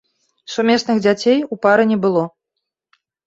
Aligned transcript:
Сумесных 0.53 1.01
дзяцей 1.05 1.39
у 1.55 1.59
пары 1.67 1.83
не 1.93 1.97
было. 2.07 2.23